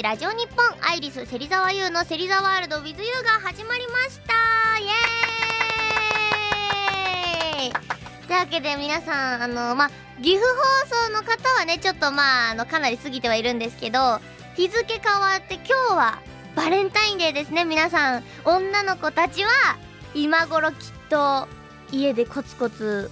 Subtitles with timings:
[0.00, 4.32] ラジオ日本アイリス芹沢優の芹沢ワールド with you が始まりました。
[4.78, 4.86] イ
[7.66, 7.72] エーイ。
[8.26, 9.90] というわけで皆さんあのまあ
[10.22, 14.20] 岐阜放送の方はねちょっとまああのかなり過ぎてはいるんですけど
[14.56, 16.22] 日付変わって今日は
[16.56, 18.24] バレンタインデーですね皆さん。
[18.44, 19.50] 女の子たちは
[20.14, 20.76] 今頃きっ
[21.10, 21.48] と
[21.90, 23.10] 家でコツコツ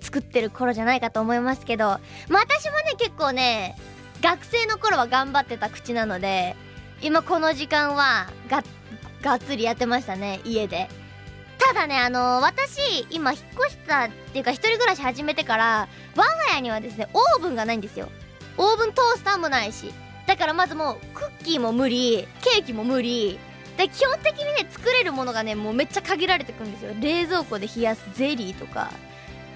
[0.00, 2.00] 作ってる頃じゃないかと思いますけどまあ
[2.42, 3.76] 私もね結構ね
[4.22, 6.56] 学生の頃は頑張ってた口なので
[7.00, 8.62] 今この時間はが
[9.22, 10.88] がっつりやってましたね家で。
[11.58, 18.08] ただねあの私今引っ越したっていうか一人暮らし始めてから我が家にはですねオーブンがないんですよ。
[18.56, 19.92] オーブントースターもないし。
[20.26, 23.38] だからまずもうクッキーも無理ケーキも無理。
[23.76, 26.94] で基本的にね作れるものがねもうめっちゃ限られてくんですよ。
[27.00, 28.90] 冷蔵庫で冷やすゼリーとか。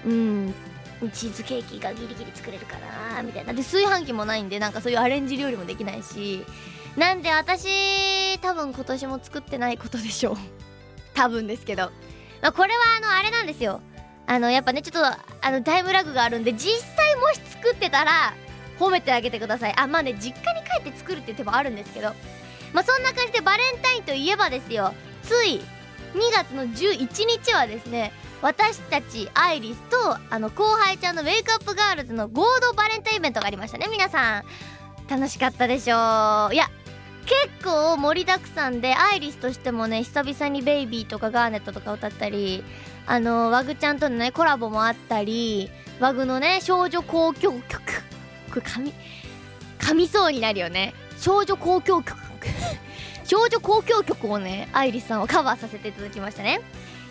[0.05, 0.53] うん。
[1.09, 2.77] チーズケーキがギリギリ作れるか
[3.15, 3.53] なみたいな。
[3.53, 6.45] で炊飯器もないんでなんかそういうアレンジ料理もできないし
[6.95, 10.37] なんで私多分今年も作ってないことでしょう。
[11.13, 11.91] 多分ですけど、
[12.41, 13.81] まあ、これはあのあれなんですよ。
[14.25, 15.05] あのやっぱねちょっと
[15.41, 18.33] あのタイムラグがあるんで実際もし作ってたら
[18.79, 19.73] 褒めてあげてください。
[19.77, 22.13] あまあね実家に帰って作るっていう手もあるんですけど。
[22.73, 24.93] まあそんな感じでバレンタインといえばですよ。
[25.23, 25.61] つい
[26.13, 28.11] 2月の11日はですね
[28.43, 34.43] 私たちアイリスとあの後輩ちゃんのウェイクアップガールズの合同バレンタインイベントがありましたね皆さん。
[35.09, 36.53] 楽しかったでしょう。
[36.53, 36.67] いや
[37.25, 42.65] 結構盛りだくさんでアイリスとしてもね久々にベイビーとかガーネットとか歌ったり
[43.07, 45.69] あのワグちゃんとのねコラボもあったり
[46.01, 47.81] ワグのね少女交響曲。
[48.49, 48.93] これ噛み
[49.79, 50.93] 噛みそうになるよね。
[51.17, 52.17] 少女交響曲。
[53.23, 56.59] 少女交響曲をねアイリスさんはカバーさせていただきましたね。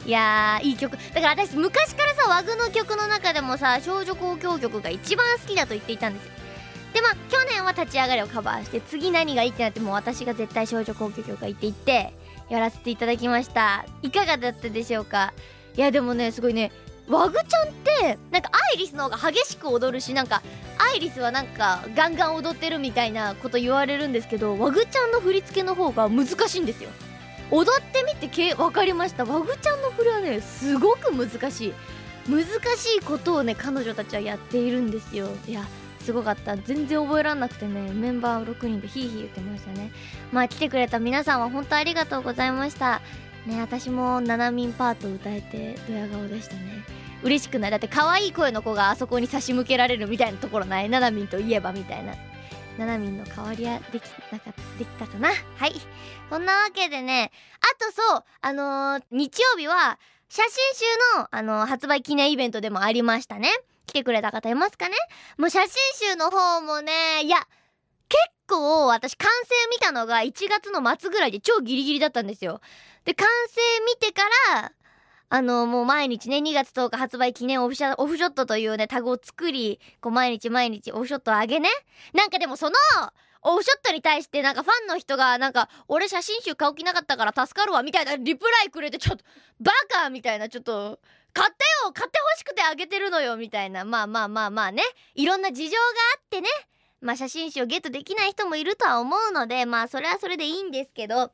[0.04, 0.96] いやいい曲。
[0.96, 6.32] だから私昔からさワグの曲の中でもさ少女交響曲が一番好きだと言っていたんですよ。
[6.92, 12.12] でまあ去年は「立ち上がれ」をカバーして次何がいいってなってもう私が絶対少女交響曲がいいって言って
[12.50, 13.86] やらせていただきました。
[14.02, 15.32] いかがだったでしょうか？
[15.76, 16.72] いやでもねすごいね
[17.08, 20.42] ワグちゃんってなんかアイリスの方が激しく踊るしなんか
[20.78, 26.90] アイリスはなんかガンガン踊ってるみたいなこと言われるんですけどワグちゃんの振り付けの方が難しいんですよ。
[27.52, 29.24] 踊ってみてけ分かりました。
[29.24, 31.74] ワグちゃんの振りはねすごく難しい。
[32.28, 32.44] 難
[32.76, 35.28] しいことをね彼女たちはやっているんですよ。
[35.46, 35.64] いや
[36.00, 36.56] すごかった。
[36.56, 39.92] 全然覚えらんなくてねメンバー6人でヒーヒー言ってましたね。
[40.32, 43.02] まあ来てくれた皆さんは本当ありがとうございました。
[43.46, 46.84] ね私もナナミンパート歌えてドヤ顔でしたね。
[47.22, 47.70] 嬉しくない。
[47.70, 50.88] だって可愛い声の子があそこに差し向けられるみたいなところない？
[50.88, 52.14] ナナミンといえばみたいな。
[52.78, 55.28] ナナミンの代わりはできなかできたかな？
[55.28, 55.72] はい。
[56.30, 63.50] そんなわけでねあとそうあのー日曜日は写真集の、あのー発売記念イベントでもありましたね。
[63.86, 64.96] 来てくれた方いますかね？
[65.36, 65.70] もう写真
[66.10, 67.36] 集の方もねいや
[68.08, 72.60] 結構私完成見たのが1月の末ぐらいで超ギリギリだったんですよ。
[73.04, 74.22] で完成見てか
[74.54, 74.72] ら
[75.34, 81.70] あの、もう毎日ね、2月10日発売記念オフシャオフショットというね、タグを作り、こう毎日毎日オフショットを上げね。
[82.12, 82.76] なんかでもその、
[83.40, 89.24] オフショットに対してなんかファンの人がなんか、俺写真集買う気なかったから助かるわ、みたいなリプライくれてちょっと、
[89.58, 91.00] バカみたいな、ちょっと、
[91.32, 93.86] 買ってよ買って欲しくてあげてるのよみたいな。
[93.86, 94.82] まあまあまあまあね。
[95.14, 95.78] いろんな事情が
[96.16, 96.48] あってね。
[97.00, 101.32] まあ写真集をゲットできない人もいるとは思うので、まあそれはそれでいいんですけど、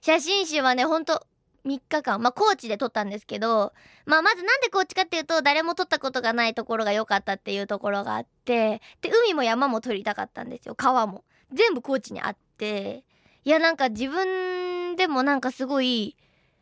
[0.00, 1.24] 写真集はね、ほんと、
[1.66, 3.72] 3日間、まあ、高知で撮ったんですけど、
[4.06, 10.74] まあ、まずなんで高知かっていうと、誰も撮ったことがないところが良かったっていうところがあって、で、海も山も撮りたかったんですよ。
[10.74, 11.24] 川も。
[11.52, 13.04] 全部高知にあって、
[13.44, 16.16] いや、なんか自分でもなんかすごい、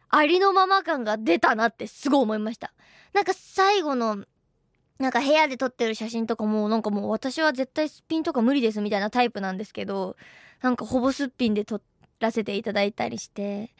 [0.09, 2.72] ありのまま感が出たなってすごい思いました。
[3.12, 4.25] なんか最後の、
[4.98, 10.16] なんか部屋で撮ってる写真とかも、なんかもう私は絶対すっぴんとか無理ですみたいなタイプなんですけど、
[10.62, 11.80] なんかほぼすっぴんで撮
[12.21, 13.74] らせていただいたりして、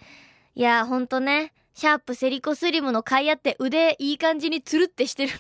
[0.55, 5.33] いやほんとね、シャープセリコスリムの買い合って腕いい感じにつるってしてる。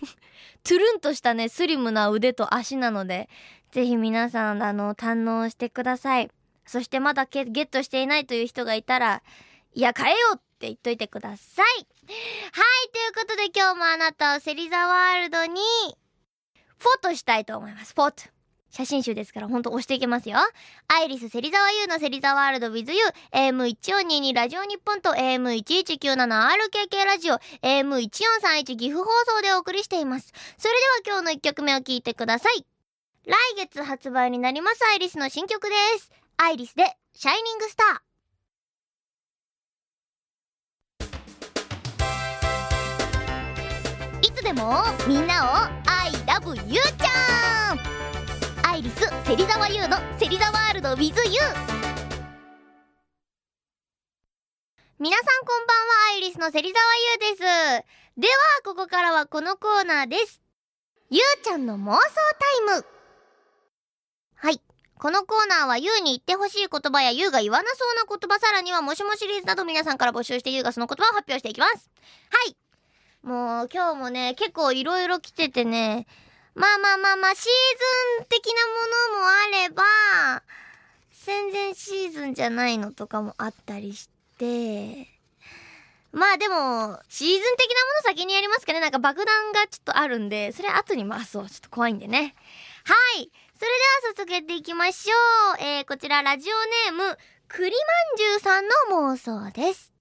[0.64, 3.28] つるんとしたね、スリムな腕と足なので、
[3.70, 6.30] ぜひ皆さん、あの、堪能してください。
[6.66, 9.22] そしてまだゲゲットしていないという人がいたら、
[9.74, 11.66] いや、買えよって言っといてください。
[11.66, 11.86] はい、
[12.92, 15.60] ということで今日もあなたをセリザワールドに、
[16.78, 17.94] フォトしたいと思います。
[17.94, 18.33] フォト。
[18.74, 20.36] 写真集ですからほんと押していきますよ。
[20.88, 22.98] アイリス芹沢優の芹沢ワールド with you
[23.32, 30.32] AM1422 ラジオ日本と AM1197RKK ラジオ AM1431 岐阜放送でお送りしています。
[30.58, 30.74] それ
[31.04, 32.66] では今日の1曲目を聴いてください。
[33.26, 36.10] 来月発売になりますアイリスの新曲です。
[36.38, 38.00] アイリスでシャイニングスター。
[44.26, 45.48] いつでもみんなを
[45.86, 46.80] I love you
[49.36, 51.12] 芹沢優の芹沢ワールド with you
[55.00, 56.84] 皆さんこんばんはアイリスの芹沢
[57.18, 57.40] 優です。
[58.16, 58.34] では
[58.64, 60.40] ここからはこのコーナーです。
[61.10, 61.98] ゆうちゃんの妄想
[62.64, 62.86] タイム。
[64.36, 64.60] はい。
[65.00, 71.90] このコーナーは YOU に言ってほしい言葉や YOU が言わなそうな言葉さらにはもしもシリーズなど皆さんから募集して YOU がその言葉を発表していきます。
[72.30, 72.56] はい。
[73.26, 76.06] もう今日もね結構いろいろ来ててね
[76.54, 77.44] まあまあまあまあシー
[78.18, 78.74] ズン的なも
[79.16, 79.82] のもあれば
[81.24, 85.08] 全然シーズンじゃないのとかもあったりして
[86.12, 88.78] まあでも、シーズン的なもの先にやりますかね。
[88.78, 91.50] なんか爆弾がちょっとあるんで、それ後に回そう。
[91.50, 92.36] ちょっと怖いんでね。
[92.84, 93.32] はい。
[93.58, 95.14] それでは早速やっていきましょ
[95.60, 95.60] う。
[95.60, 96.52] えー、こちらラジオ
[96.90, 97.18] ネーム、
[97.48, 97.76] 栗ま
[98.14, 98.72] んじゅうさんの
[99.12, 99.92] 妄想です。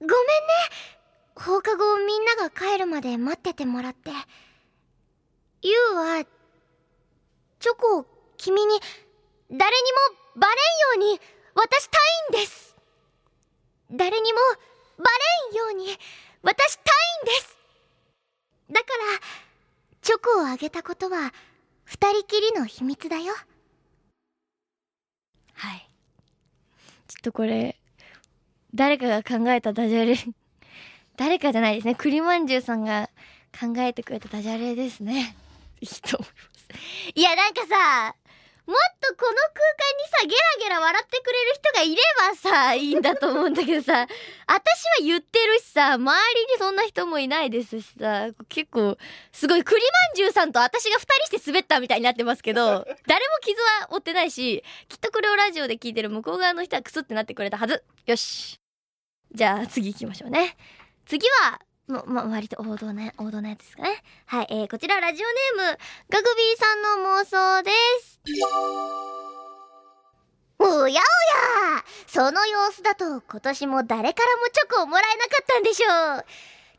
[0.00, 0.14] ごめんね。
[1.38, 4.10] 放課後みんなが帰るまで待っててもらって。
[5.62, 6.24] ゆうは、
[7.60, 8.06] チョコを
[8.36, 8.80] 君に
[9.50, 9.98] 誰にも
[10.36, 10.54] バレ
[10.98, 11.20] んように
[11.54, 11.98] 渡した
[12.36, 12.76] いんです。
[13.90, 14.38] 誰にも
[14.98, 15.04] バ
[15.52, 15.86] レんように
[16.42, 16.82] 渡した
[17.22, 17.58] いんです。
[18.70, 19.20] だから、
[20.02, 21.32] チョコをあげたことは
[21.84, 23.34] 二人きりの秘密だよ。
[25.54, 25.90] はい。
[27.08, 27.80] ちょっとこれ、
[28.74, 30.16] 誰かが考えたダジャレ
[31.18, 31.96] 誰かじゃないですね。
[31.96, 33.10] 栗まんじゅうさんが
[33.52, 35.36] 考えてくれたダジャレですね。
[35.80, 37.12] いいと思います。
[37.14, 38.14] いや、なんかさ、
[38.68, 44.06] もっとこの空間にさ、ゲラゲラ笑ってくれる人がいればさ、いいんだと思うんだけどさ、
[44.46, 48.96] 私は言ってるしさ、周りにそんな人もいないですしさ、結構、
[49.32, 57.82] すごい栗まんじゅうさんと私が二人して滑ったみたいになってますけど、 誰も傷は負ってないし、きっとこれをラジオで聞いてる向こう側の人はクスってなってくれたはず。
[58.06, 58.60] よし。
[59.32, 60.56] じゃあ次行きましょうね。
[61.08, 61.58] 次は、
[61.88, 64.02] も、ま、割と王道ね、王道のやつですかね。
[64.26, 65.26] はい、えー、こちらラジオ
[65.56, 65.78] ネーム、
[66.10, 67.70] ガグビーさんの妄想で
[68.02, 68.20] す。
[70.58, 71.00] おやおや
[72.06, 76.24] その様子だと今年も誰からもチョコをもらえなかったんでしょう。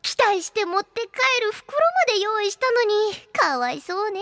[0.03, 1.07] 期待して持って帰
[1.41, 2.93] る袋まで用意したのに、
[3.33, 4.21] かわいそうね。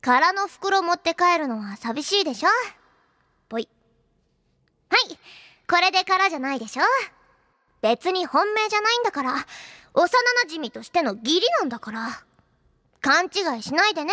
[0.00, 2.48] 空の袋持って帰るのは寂しいでしょ
[3.48, 3.68] ぽい。
[4.90, 5.18] はい、
[5.70, 6.82] これで空じゃないでしょ
[7.84, 9.34] 別に本命じゃないんだから、
[9.92, 10.08] 幼
[10.46, 12.24] 馴染としての義理なんだから。
[13.02, 14.12] 勘違いしないでね。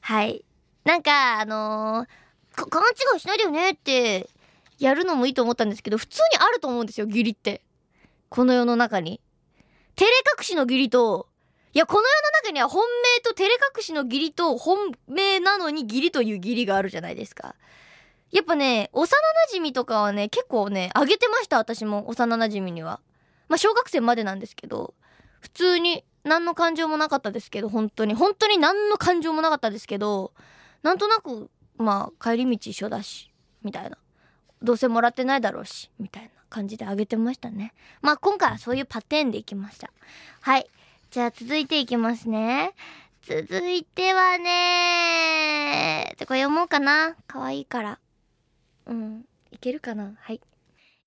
[0.00, 0.42] はい。
[0.84, 4.30] なんか、あのー、勘違いしないでよねって、
[4.78, 7.60] やるのもいいと思ったんですけど、普通にあると思うんですよ、義理って。
[8.30, 9.20] この世の中に。
[9.94, 11.28] 照れ隠しの義理と、
[11.74, 12.86] いや、この世の中には本
[13.16, 17.54] 命と照れ隠しの義理と本命なのに義理という義理があるじゃないですか。
[18.32, 19.06] やっぱね、幼
[19.52, 23.00] 馴染とかはね、結構ね、あげてました、私も、幼馴染には。
[23.48, 24.94] まあ、小学生までなんですけど、
[25.40, 30.32] 普通に、何の感情もなかったですけど、本当に、本当に何の感情もなかったですけど、
[30.82, 33.30] なんとなく、まあ、帰り道一緒だし、
[33.62, 33.98] みたいな。
[34.62, 37.74] どうせもらってないだろうし、みたいな感じであげてましたね。
[38.00, 39.90] まあ、今回はそういうパテーンでいきました。
[40.40, 40.66] はい。
[41.10, 42.72] じゃあ、続いていきますね。
[43.22, 47.14] 続いてはねじゃ、これ読もうかな。
[47.26, 47.98] 可愛いから。
[48.86, 49.24] うん。
[49.50, 50.14] いけるかな？
[50.20, 50.40] はい。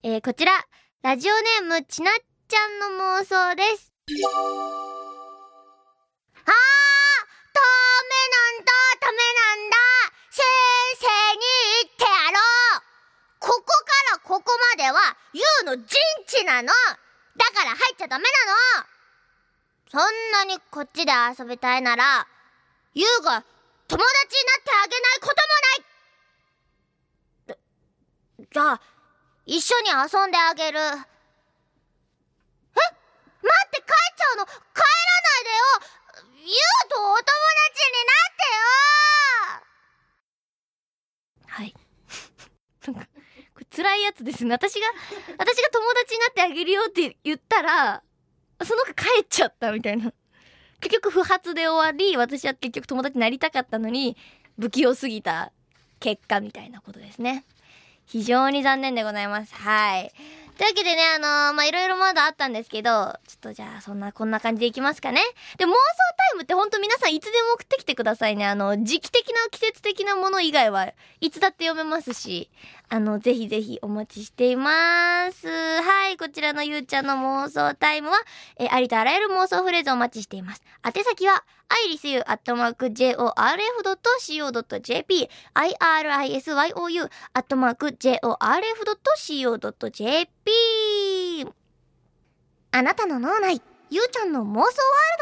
[0.03, 0.65] えー、こちら、
[1.01, 2.13] ラジオネーム、ちなっ
[2.47, 2.87] ちゃんの
[3.19, 3.91] 妄想です。
[4.07, 4.15] あー
[7.53, 7.61] ダ
[8.03, 9.75] メなんだダメなんだ。
[10.29, 10.45] 先
[10.99, 11.05] 生
[11.35, 11.41] に
[11.83, 12.39] 言ってやろ
[12.77, 12.81] う。
[13.39, 13.71] ここか
[14.11, 15.85] らここまでは、ユウの陣
[16.27, 16.67] 地なの。
[16.67, 16.73] だ
[17.53, 18.87] から入っちゃダメなの。
[19.91, 22.27] そんなにこっちで遊びたいなら、
[22.93, 23.43] ユウが
[23.87, 25.37] 友達になってあげないことも
[25.79, 25.84] ない。
[28.55, 28.79] じゃあ、
[29.45, 30.79] 一緒に遊んであげる。
[30.79, 30.85] え？
[30.85, 31.03] 待っ
[33.69, 34.45] て帰っちゃうの？
[34.45, 35.67] 帰らないでよ
[36.39, 36.55] ユウ
[36.87, 37.25] とお友
[37.67, 38.47] 達になって
[41.35, 41.75] よはい。
[42.87, 43.09] なんか、
[43.55, 44.51] これ辛いやつですね。
[44.51, 44.87] 私が、
[45.37, 48.03] 私が友達になってあげるよって言ったら、
[48.63, 50.13] その子帰っちゃったみたいな。
[50.79, 54.15] 結局不発で終わり、私は結局友達になりたかったのに、
[54.57, 55.51] 不器用すぎた
[55.99, 57.43] 結果みたいなことですね。
[58.05, 59.53] 非常に残念でございます。
[59.55, 60.11] はい。
[60.57, 65.19] というわけでね、あのー、ま、いろいろまだあったんですけど、ちょっとじゃあ、そんな、こんな感じでいきますかね。
[65.57, 65.73] で、妄想
[66.17, 68.45] タイムってほんと皆さんいつでも送ってきてくださいね。
[68.45, 72.49] あの、時期的な季節的なもの以外はいつだって読めますし、
[72.89, 75.47] あの、ぜひぜひお待ちしています。
[75.47, 78.17] はい、こちらのゆうちゃんの妄想タイムは、
[78.57, 80.61] えありとあらゆる妄想フレーズをお待ちしています。
[80.85, 83.25] 宛先は、アイリスユアットマーク JORF.CO.JP
[85.55, 88.15] IRISYOU アットマーク JORF.CO.JP
[92.71, 94.65] あなたの脳内ゆうちゃんの妄想ワー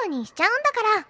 [0.05, 1.08] ルドにしちゃうんだから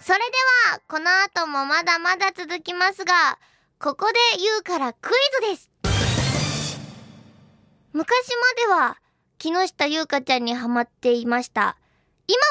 [0.00, 0.24] それで
[0.72, 3.38] はこの後もまだまだ続きますが
[3.84, 5.12] ここでゆうからクイ
[5.46, 5.70] ズです
[7.92, 8.08] 昔
[8.62, 8.96] までは
[9.36, 11.76] 木下ゆうかちゃんにハマっていました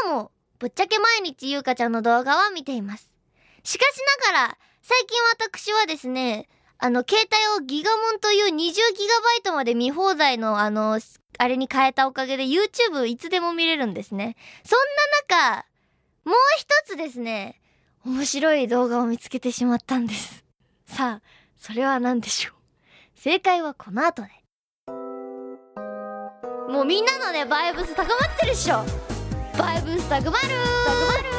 [0.05, 3.15] 今もぶっちゃけ毎日ゆうかちゃんの動画は見ています
[3.63, 3.97] しかし
[4.27, 6.47] ながら最近私はですね
[6.77, 10.99] あの、携帯をギガモンという 20GB まで見放題のあの、
[11.39, 14.35] あれに変えたおかげで YouTube いつでも見れるんですね。
[14.65, 14.79] そん
[15.29, 15.65] な中、
[16.25, 17.61] もう一つですね、
[18.05, 20.42] 面白い動画を見つけてしまったんです。
[20.93, 21.21] さあ、
[21.57, 22.53] それは何でしょう？
[23.15, 24.29] 正解はこの後で。
[26.71, 28.83] もうみんなのね、バイブス高まってるっしょ。
[29.57, 31.33] バイブス高まる高まる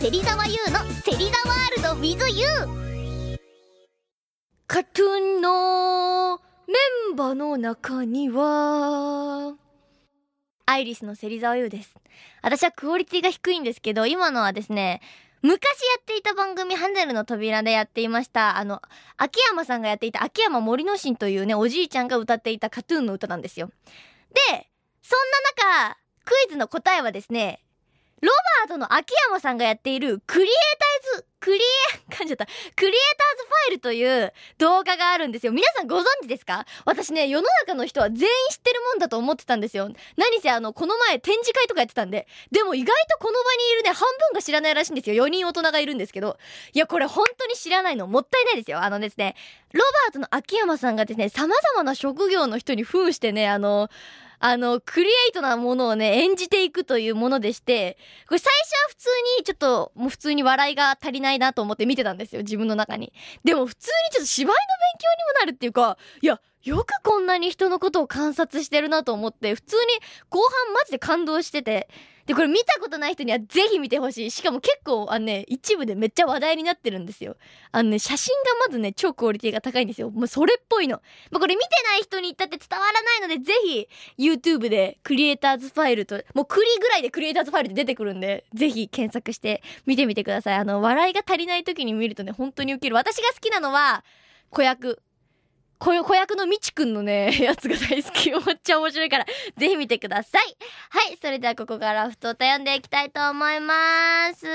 [0.00, 3.38] 芹沢優の芹沢ワールド with you
[4.66, 6.74] カトゥーンのメ
[7.12, 9.54] ンバーの中には。
[10.66, 11.94] アイリスの芹沢優です。
[12.42, 15.00] 私はクオリティが低いんですけど今のはですね
[15.42, 15.66] 昔や
[16.00, 18.80] っていた番組ハンデルの扉でやっていました、あの、
[19.16, 23.66] 秋山さんがやっていた秋山森の神というね、おじいちゃんが歌っていたカトゥーンの歌なんですよ。
[23.66, 24.68] で、
[25.02, 25.18] そん
[25.66, 27.60] な中、クイズの答えはですね、
[28.22, 30.48] ロバートの秋山さんがやっているクリエイ
[31.12, 31.60] ターズ、クリエ、
[32.08, 32.46] 噛んじゃった。
[32.46, 32.52] ク
[32.82, 35.50] リエイターズファイルという動画があるんですよ。
[35.50, 36.64] 皆さんご存知ですか？
[36.84, 39.90] 私ね、世の中の人は全員知ってるもんだと思ってたんですよ。
[40.16, 42.28] 何せあの、この前展示会とかやってたんで。
[42.52, 45.26] でも意外とこの場にいるね、半分が知らないらしいんですよ。
[45.26, 46.38] 4人大人がいるんですけど。
[46.74, 48.80] いや、これ本当に知らないのもったいないですよ。
[48.80, 49.34] あのですね、
[49.72, 53.88] ロバートの秋山さんがですね、様々な職業の人に扮してね、あの、
[54.44, 57.96] あの、クリエイトなものをね、演じていくというものでして、
[58.26, 59.08] これ最初は普通
[59.38, 63.12] に、ちょっと、もう普通に笑いが足りないなと思って見てたんですよ、自分の中に。
[63.44, 64.62] でも普通にちょっと芝居の勉
[64.98, 69.82] 強にもなるっていうか、いや、よくこんなに人のことを観察してるなと思って、普通に
[70.28, 71.88] 後半マジで感動してて、
[72.26, 74.30] で、これ見たことない人にはぜひ見てほしい。
[74.30, 77.36] しかも結構、あのね、一部でめっちゃ話題になってるんですよ。
[77.72, 80.10] あのね、写真がまずね、超クオリティが高いんですよ。
[80.10, 81.00] もうそれっぽいの。
[81.30, 83.88] まあ、これ見てない人に言ったって伝わらないので、ぜひ、
[84.18, 90.54] YouTube でクリエイターズファイルと、もうクリぐらいでクリエイターズファイルで出てくるんで、ぜひ検索して見てみてください。
[90.54, 92.94] あの、笑いが足りない時に見るとね、本当にウケる。
[92.94, 94.04] 私が好きなのは、
[94.50, 95.00] 子役。
[95.82, 98.30] 子子役のみちくんのね、 やつが大好き。
[98.46, 100.56] めっちゃ面白いから、ぜひ見てください。
[100.90, 104.46] はい、それではここからふと歌読んでいきたいと思います。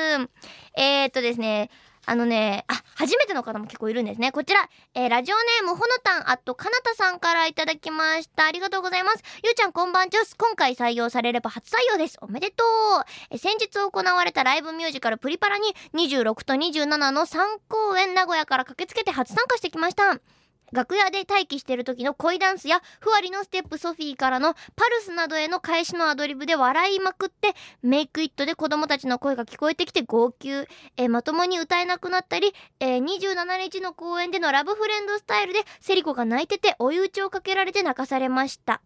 [0.77, 1.69] えー、っとですね、
[2.05, 4.31] あのね、あ、初めての方も結構いるんですね。
[4.31, 8.46] こちら、えー、ラジオネームほのたん、あとかなたさんからいただきました。
[8.46, 9.24] ありがとうございます。
[9.43, 10.38] ゆうちゃんこんばんちょす。
[10.38, 12.17] 今回採用されれば初採用です。
[12.22, 13.03] おめでとう。
[13.31, 20.22] え先日行われたライブミュージカルプリパラに26と27の3公演名古屋から駆けつけて初参加してきました。
[20.71, 38.81] 楽屋で待機してる時の恋ダンスや、ふわりのステップソフィーからのパルスなどへの返しのアドリブで笑いまくって、メイクイットで子供たちの声が聞こえてきて号泣、えー、まともに歌えなくなったり、えー、27日の公演でのラブフレンドスタイルでセリコが泣いてて追い打ちをかけられて泣かされました。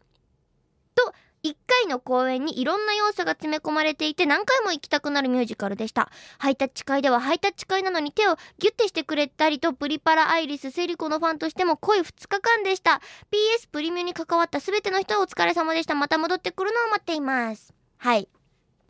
[1.44, 6.10] と、1回の公演にいろんな要素が詰め込まれていて何回も行きたくなるミュージカルでした。
[6.38, 13.02] ハイタッチ会ではハイタッチ会なのに手をギュッてしてくれたりとプリパラアイリスセリコのファンとしても濃い2日間でした。
[13.32, 15.96] PS プリミュに関わった全ての人はお疲れ様でした。
[15.96, 17.74] また戻ってくるのを待っています。
[17.98, 18.28] はい。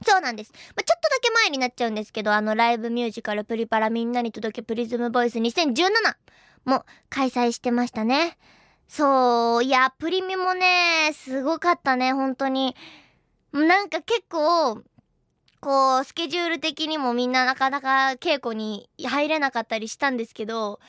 [0.05, 0.51] そうなんです。
[0.51, 5.89] まあ、ちょっとだけ前になっちゃうんですけど、あのライブミュージカルプリパラみんなに届けプリズムボイス2017
[6.65, 8.37] も開催してましたね。
[8.93, 12.75] そう、いや、プリミもね、すごかったね、本当に。
[13.53, 14.83] なんか結構、
[15.61, 20.81] こう、スケジュール的にもみんななかなか稽古に入れなかったりしたんですけど、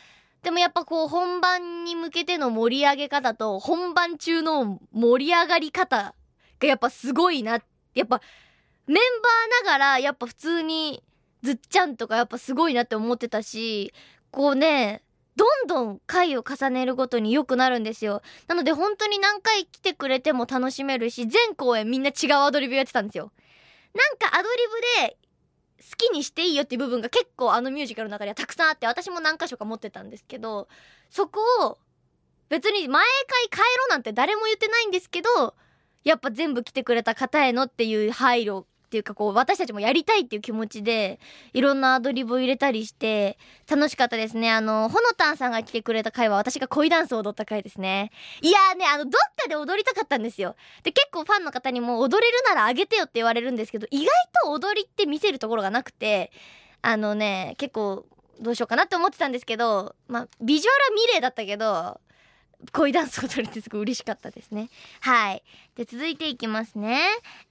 [0.43, 6.17] でもやっぱこう本番に向けての盛り上げ方と本番中の盛り上がり方
[6.59, 7.61] がやっぱすごいな。
[7.95, 8.21] やっぱ
[8.89, 11.05] メンバーながらやっぱ普通に
[11.45, 13.95] ずっちゃんとかやっぱすごいなって思ってたし、
[14.33, 15.03] こうね、
[15.35, 18.23] どんどん回を重ねるごとに良くなるんですよ。
[18.49, 23.33] なので本当に何回来てくれても楽しめるし、全公演みんな違うアドリブやってたんですよ。
[23.95, 24.57] なんかアドリ
[25.07, 25.17] ブで
[25.79, 30.69] 好きにしていいよっていう部分が結構あのミュージカルの中ではたくさんあって、私も何箇所か持ってたんですけど、
[31.11, 31.79] そこを
[32.49, 35.55] 別に毎回帰ろうなんて誰も言ってないんですけど、
[36.05, 41.19] やっぱ全部来てくれた方へのっていう配慮ていうかこう私たちもやりたいっていう気持ちで
[41.55, 44.51] いろんなアドリブを入れたりして楽しかったですね。
[44.51, 48.11] あのほのたんさんが来てくれた回は私が恋ダンスを踊った回ですね。
[48.43, 50.57] いやーねあのどっかで踊りたかったんですよ。
[50.83, 54.11] で結構ファンの方にも踊れるならあげてよって言われるんですけど意外
[54.45, 56.31] と踊りって見せるところがなくて
[56.83, 58.05] あのね結構
[58.41, 62.01] どうしようかなって思ってたんですけどまあビジュアルはミレーだったけど
[62.73, 64.69] 恋ダンスを踊れてすごい嬉しかったですね
[65.01, 65.43] はい
[65.77, 67.01] で続いていきますね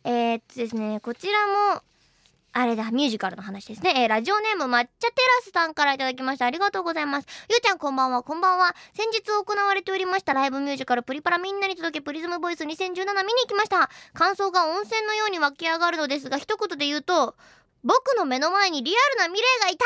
[0.03, 1.81] えー、っとですねこちらも
[2.53, 3.93] あれだ、ミュージカルの話ですね。
[3.95, 6.45] えー、ラジオネーム抹茶テラスさんからいただきました。
[6.45, 7.27] ありがとうございます。
[7.49, 8.75] ゆうちゃんこんばんは、こんばんは。
[8.93, 13.03] 先日行われておりましたライブミュージカルプリパラみんなに届けプリズムボイス2017見に行
[13.47, 13.89] きました。
[14.13, 17.35] 感想が温泉のように湧き上がるのですが、一言で言うと、
[17.85, 19.85] 僕の目の前にリアルなミレイがいた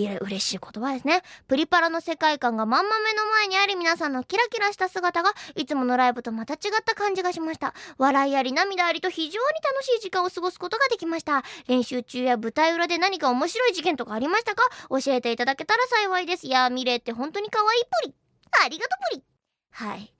[0.00, 1.20] いや、嬉しい言葉ですね。
[1.46, 7.74] プリパラの世界観がまんま目の前にあり皆さんのキラキラした姿がいつものライブとまた違った感じがしました。
[7.98, 11.44] 笑いあり涙ありと非常に楽しい時間を過ごすことができました。
[11.68, 14.62] 練習中や舞台裏で何か面白い事件とかありましたか？
[14.88, 16.46] 教えていただけたら幸いです。
[16.46, 18.14] いやミレイって本当に可愛いプリ。
[18.64, 19.22] ありがとプリ。
[19.72, 20.14] はい。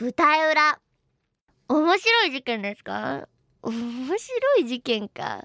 [0.00, 0.80] 舞台裏。
[1.68, 3.28] 面白い事件ですか？
[3.60, 3.72] 面
[4.16, 5.44] 白い事件か。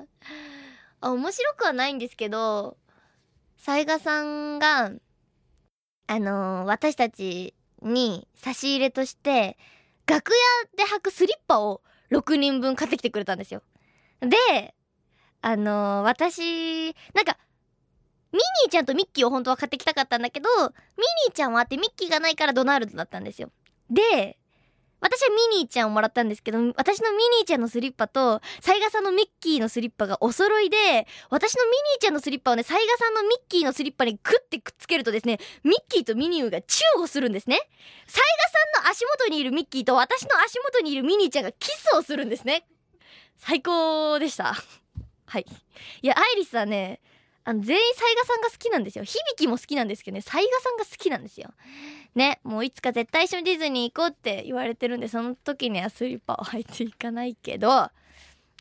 [1.01, 2.77] あ、面白くはないんですけど、
[3.57, 4.91] 雑賀さんが、
[6.07, 9.57] あのー、私たちに差し入れとして、
[10.05, 13.61] 楽屋で履くスリッパを6人分買ってきてくれたんですよ。
[14.21, 14.73] で、
[15.41, 17.37] あのー、私、なんか、
[18.31, 20.65] ミニーちゃんとミッキーを本当は買ってきたかったんだけど、ミ
[21.27, 23.51] ニーちゃんはあってミッキーがないからドナルドだったんですよ。
[23.89, 24.37] で、
[25.00, 37.60] 私はミニーちゃんをもらったんですけど、私のミニーちゃんのスリッパと、サイガさんのミッキーのスリッパがお揃いで、私のミニーちゃんのスリッパをね、サイガさんのミッキーのスリッパにクッてくっつけるとですね、ミッキーとミニーがチューをするんですね。
[38.08, 38.24] サイ
[38.75, 42.66] ガさんの足元にいるミッキーと私の足元にいるミニーちゃんがキスをするんですね。
[43.38, 44.56] 最高でした。
[45.27, 45.46] はい。
[46.01, 47.01] いや、アイリスはね、
[47.48, 49.06] あの、全員サイガさんが好きなんですよ。
[49.06, 51.54] 響きも好きなんですけどね、サイガさんが好きなんですよ。
[52.13, 57.92] ね、もういつか絶対一緒にディズニー行こうって言われてるんで、その時にはスリッパを履いていかないけど、行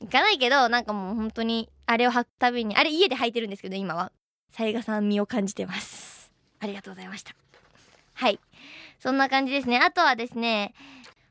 [0.08, 4.12] かないけど、なんかもう本当に、あれを履くたびに、あれ家で履いてるんですけど、今は。
[4.52, 6.30] サイガさん身を感じてます。
[6.60, 7.34] ありがとうございました。
[8.14, 8.38] はい。
[9.00, 9.80] そんな感じですね。
[9.80, 10.74] あとはですね、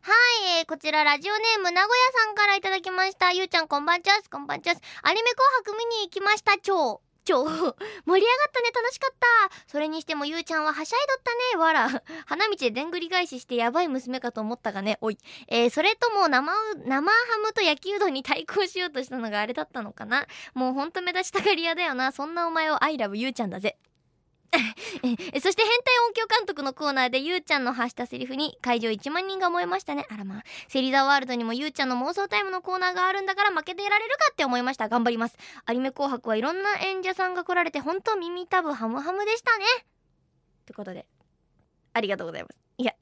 [0.01, 0.11] は
[0.57, 3.31] い、えー、こちらラジオネーム名古屋さんからいただきました。
[3.31, 4.81] ゆうちゃんこんばんちゃす、こんばんちゃす。
[5.03, 7.01] アニメ紅白見に行きました、超。
[7.25, 7.75] 超 盛り上がっ
[8.53, 9.25] たね楽しかった。
[9.67, 11.61] それにしてもゆうちゃんははしゃいどったね。
[11.61, 12.03] わら。
[12.25, 14.97] 花道ででんぐり返ししてやばい娘かと思ったがね。
[15.01, 15.17] おい。
[15.47, 16.53] えー、それとも生
[16.85, 20.27] 生ハムと焼きうどんに対抗しようとしたのがあれだったのかな。
[20.53, 22.11] もうほんと目立ちたがり屋だよな。
[22.11, 23.77] そんなお前をアイラブゆうちゃんだぜ。
[24.55, 30.05] そして変態音響監督のコーナーでゆうちゃんの発したセリフに会場1万人が燃えましたね。
[30.09, 30.43] あらまあ。
[30.67, 34.89] セリザワールドにもゆうちゃんの妄想タイムのコーナーがあるんだから負けていられるかって思いました。
[34.89, 35.37] 頑張ります。
[35.65, 39.65] アニメ紅白はいろんな演者さんが来られて本当耳たぶハムハムでしたね。
[39.65, 41.05] ってことで、
[41.93, 42.61] ありがとうございます。
[42.77, 42.93] いや、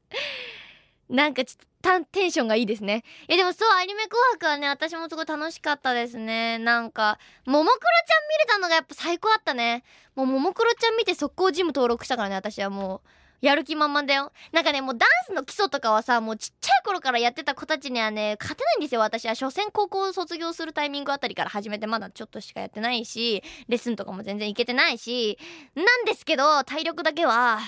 [1.13, 3.03] なんかちょっとテンションがいいですね。
[3.27, 6.57] いやでもそう、アニメ紅白はね、私もすごい楽しかったですね。
[6.57, 9.83] なんか、ももクロちゃん見れたのがやっぱ最高だったね。
[10.15, 13.09] もうももクロちゃん見て速攻ジム登録したからね、私はもう。
[13.43, 14.31] やる気満々だよ。
[14.53, 19.35] なんかね、もうダンスの基礎とかはさ、もうちっちゃい頃からやってた子たちにはね、勝てないんですよ、私は。
[19.35, 25.37] 所詮高校卒業するタイミングあたりから始めてまだちょっとしかやってないし、レッスンとかも全然行けてないし、
[25.75, 27.59] なんですけど、体力だけは、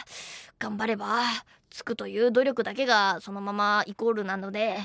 [0.59, 1.23] 頑張れば、
[1.69, 4.77] つくという努力だけがそのままイコールなので、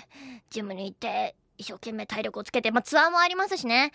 [0.51, 3.93] ジムに行って一生懸命体力をつけて、まあツアーもありますしね。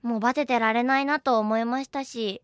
[0.00, 2.40] もうバテてられないなと思いましたし、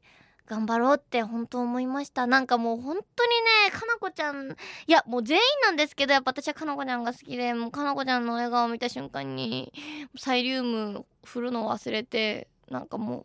[0.46, 2.26] 頑張ろうって本当思いました。
[2.26, 3.30] なんかもう本当に
[3.66, 9.72] ね、かなこちゃん、いやもう全員なんですけど、やっぱ私はかなこちゃんが好きで、もうかなこちゃんの笑顔を見た瞬間に、
[10.16, 13.24] サイリウム振るのを忘れて、なんかも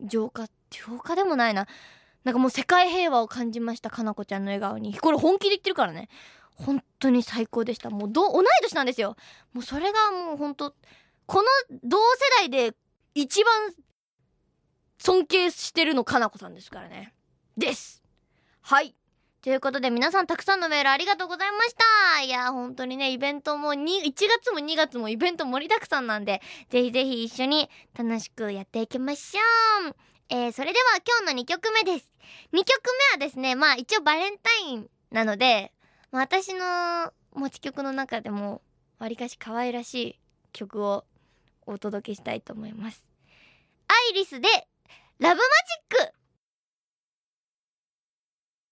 [0.00, 1.68] う、浄化、浄化でもないな。
[2.24, 6.08] なんかもう世界平和を感じましたかなこちゃんの笑顔にこれ本気で言ってるからね
[6.54, 9.16] 本当に最高でしたもう同い年なんですよ
[9.52, 10.74] もうそれがもう本当
[11.26, 12.02] この同世
[12.38, 12.76] 代で
[13.14, 13.72] 一番
[15.04, 17.12] 尊敬してるのかなこさんですからね。
[17.56, 18.02] です。
[18.60, 18.94] はい。
[19.42, 21.74] ということで皆さんたくさんのメールありがとうございまし
[22.16, 22.22] た。
[22.22, 29.96] いや本当にねイベントも1月も2月もイベント盛りだくさんなんでぜひぜひ一緒に楽しくやっていきましょう。
[30.28, 32.08] えー、それでは今日の2曲目です。
[32.52, 32.66] 2曲
[33.10, 35.72] 目はですね、まあ一応バレンタインなので、
[36.10, 38.62] まあ、私の持ち曲の中でも、
[38.98, 40.20] わりかし可愛らしい
[40.52, 41.04] 曲を
[41.66, 43.04] お届けしたいと思います。
[43.88, 44.48] アイリスで、
[45.22, 46.02] ラブマジッ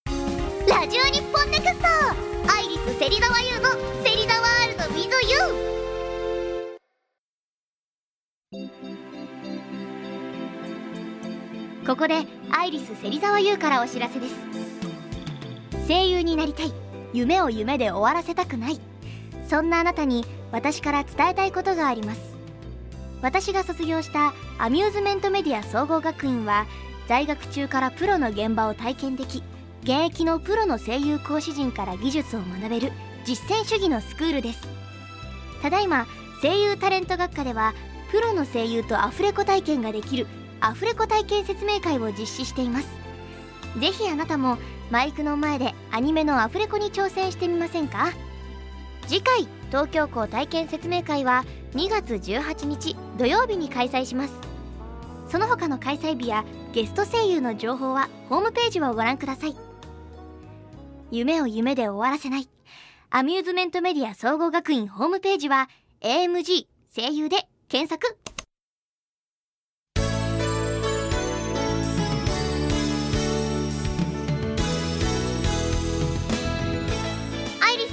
[0.07, 0.69] ク。
[0.69, 1.87] ラジオ日本ネクスト
[2.51, 3.69] アイリス芹沢優の
[4.03, 4.91] 芹沢ワールド w
[8.51, 8.67] i
[11.87, 14.35] ここでアイリス芹沢優からお知らせです。
[15.87, 16.73] 声優になりたい。
[17.13, 18.81] 夢を夢で終わらせたくない。
[19.47, 22.30] そんなあなたに私から伝えたいことがあります。
[23.21, 26.65] 私が卒業したアミューズメントメディア総合学院は
[27.07, 29.43] 在学中からプロの現場を体験でき
[29.83, 32.91] 現役のプロの声優講師陣から技術を学べる
[33.25, 34.67] 実践主義のスクールです。
[35.61, 36.07] ただいま
[36.41, 37.73] 声優タレント学科では
[38.11, 40.27] プロの声優とアフレコ体験ができる
[40.59, 42.87] アフレコ体験説明会を実施しています。
[43.79, 44.57] ぜひあなたも
[44.89, 48.11] マイクの前でアニメのアフレコに挑戦してみませんか？
[49.11, 51.43] 次回東京校体験説明会は
[51.73, 54.33] 2月18日土曜日に開催します。
[55.27, 59.57] その他の開催日やゲスト声優の情報はホームページをご覧ください。
[61.11, 62.47] 夢を夢で終わらせない。
[63.09, 65.67] アミューズメントメディア総合学院ホームページは
[65.99, 68.17] AMG 声優で検索。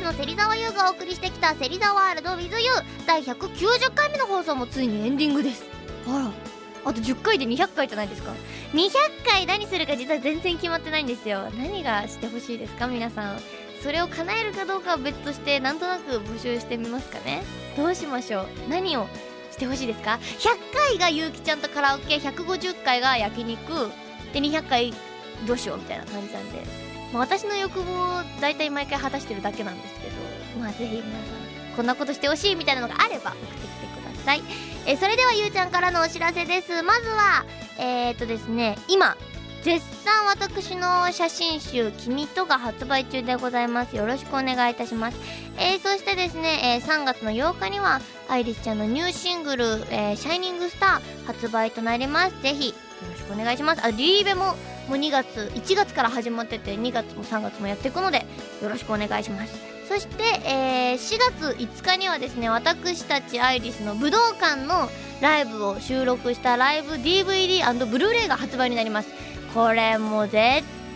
[0.08, 5.64] の芹沢優がお送りしてきた「芹沢ワールド WithYou」第190回目の放送もついにエンディングです。
[6.06, 6.30] あら。
[6.90, 8.32] あと10回で200回じゃないですか。
[8.72, 8.90] 200
[9.26, 11.50] 回何するか実は全然決まってないんですよ。
[11.58, 13.40] 何がしてほしいですか皆さん。
[13.82, 17.42] それを叶えるかどうかは別としてなんとなく募集してみますかね。
[17.76, 18.46] どうしましょう。
[18.70, 19.06] 何を
[19.50, 20.18] してほしいですか。
[20.38, 20.48] 100
[20.88, 23.90] 回がゆうきちゃんとカラオケ150回が焼肉。
[24.32, 24.94] で200回
[25.46, 26.62] どうしようみたいな感じなんで、
[27.12, 30.14] まあ、私の欲望を大体毎回果たしてるだけなんですけど
[30.60, 34.42] まあぜひ皆さんこんなことしてほしいみたいなのがあれば送ってきてください。
[34.86, 36.82] えそれではゆうちゃんからのお知らせです。
[36.82, 37.44] まずは
[37.78, 39.16] えー、っとですね今
[39.62, 43.96] 絶賛私の写真集「君と」が発売中でございます。
[43.96, 45.18] よろしくお願いいたします。
[45.56, 52.42] えー、そしてですね、えー、3月の8日にはアイリスちゃんのニューシングル「えー、シャイニングスター」発売となります。
[52.42, 52.74] ぜひよ
[53.08, 53.84] ろしくお願いします。
[53.84, 54.56] あリーベも
[54.88, 58.24] もう2月1月から始まってて2月も3月もやっていくので
[58.62, 59.78] よろしくお願いします。
[59.88, 64.90] そして、えー、4月5日にはですね私たちアイリスの武道館の
[65.22, 69.08] ライブを収録したライブ DVD& ブルーレイが発売になります。
[69.54, 70.34] これも絶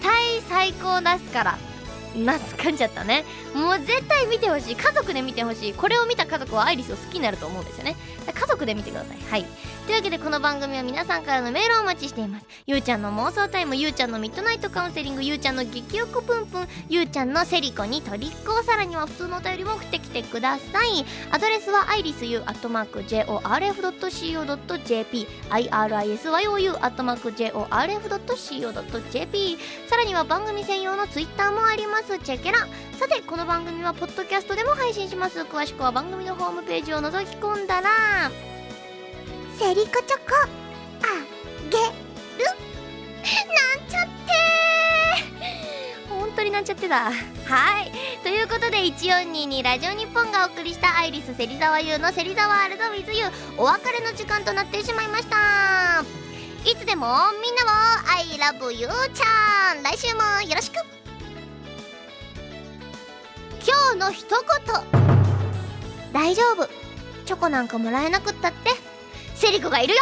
[0.02, 1.71] 対最高出すから。
[2.16, 3.24] なすかんじゃったね。
[3.54, 4.76] もう絶対見てほしい。
[4.76, 5.74] 家族で見てほしい。
[5.74, 7.96] これを見た家族はアイリスを好きになると思うんですよね。
[8.32, 9.18] 家族で見てください。
[9.30, 9.46] はい。
[9.86, 12.46] というわけでこの番組は皆さんからのメールをお待ちしています。
[12.66, 21.04] ゆうちゃんの妄想タイムゆうちゃんのミッドナイトカウンセリングゆうちゃんの激欲プンプンゆうちゃんのセリコにトリックをさらには普通のお便りも送ってきてください。
[21.32, 32.01] アドレスはアイリスユーアットマーク JORF.CO.JP IRISYOU アットマーク JORF.CO.JP さらには番組専用のツイッターもあります。
[32.02, 32.18] ます。
[32.18, 32.58] チェケラ。
[32.98, 35.40] さてこの番組はポッドキャストでも配信します。
[35.42, 38.30] 詳しくは番組のホームページを覗き込んだら
[39.58, 40.48] セリコチョコあ
[41.70, 41.82] げる。
[43.24, 44.12] なんちゃって。
[46.08, 47.12] 本当になんちゃってだ。
[47.12, 47.12] は
[47.80, 47.92] い。
[48.22, 56.04] ということで1422ラジオ日本がお送りしたアイリス芹沢優の芹沢ワールド with you お別れの時間となってしまいました。
[56.68, 57.06] いつでも
[57.42, 57.68] みんなを
[58.18, 58.24] I
[58.58, 59.82] love you ちゃん。
[59.82, 61.01] 来週もよろしく。
[63.64, 65.02] 今日の一言。
[66.12, 66.68] 大丈夫。
[67.24, 68.70] チョコなんかもらえなくったって。
[69.34, 70.00] セリコがいるよ。